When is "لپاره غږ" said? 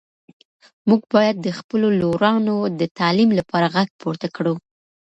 3.39-3.89